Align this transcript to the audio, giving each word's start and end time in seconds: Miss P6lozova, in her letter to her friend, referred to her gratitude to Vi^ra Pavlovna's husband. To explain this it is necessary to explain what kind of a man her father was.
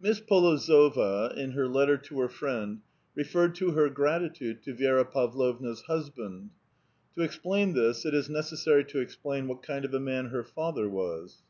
Miss 0.00 0.20
P6lozova, 0.20 1.36
in 1.36 1.52
her 1.52 1.68
letter 1.68 1.96
to 1.96 2.18
her 2.18 2.28
friend, 2.28 2.80
referred 3.14 3.54
to 3.54 3.70
her 3.70 3.88
gratitude 3.90 4.60
to 4.64 4.74
Vi^ra 4.74 5.08
Pavlovna's 5.08 5.82
husband. 5.82 6.50
To 7.14 7.22
explain 7.22 7.72
this 7.72 8.04
it 8.04 8.12
is 8.12 8.28
necessary 8.28 8.82
to 8.86 8.98
explain 8.98 9.46
what 9.46 9.62
kind 9.62 9.84
of 9.84 9.94
a 9.94 10.00
man 10.00 10.30
her 10.30 10.42
father 10.42 10.88
was. 10.88 11.44